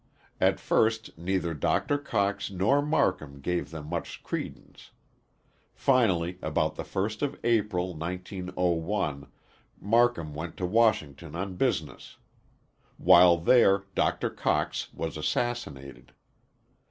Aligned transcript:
At 0.39 0.59
first 0.59 1.15
neither 1.15 1.53
Dr. 1.53 1.99
Cox 1.99 2.49
nor 2.49 2.81
Marcum 2.81 3.39
gave 3.39 3.69
them 3.69 3.85
much 3.87 4.23
credence. 4.23 4.89
Finally, 5.75 6.39
about 6.41 6.73
the 6.73 6.83
first 6.83 7.21
of 7.21 7.39
April, 7.43 7.93
1901, 7.93 9.27
Marcum 9.79 10.33
went 10.33 10.57
to 10.57 10.65
Washington 10.65 11.35
on 11.35 11.53
business. 11.55 12.17
While 12.97 13.37
there, 13.37 13.83
Dr. 13.93 14.31
Cox 14.31 14.91
was 14.91 15.17
assassinated. 15.17 16.13